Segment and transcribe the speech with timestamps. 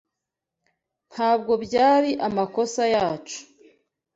[1.11, 3.39] Ntabwo byari amakosa yacu.